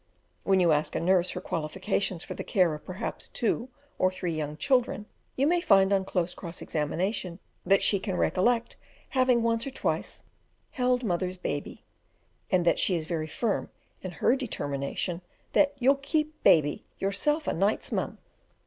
[0.41, 3.69] When you ask a nurse her qualifications for the care of perhaps two
[3.99, 8.77] or three young children, you may find, on close cross examination, that she can recollect
[9.09, 10.23] having once or twice
[10.71, 11.83] "held mother's baby,"
[12.49, 13.69] and that she is very firm
[14.01, 15.21] in her determination
[15.53, 18.17] that "you'll keep baby yourself o' nights; mem!"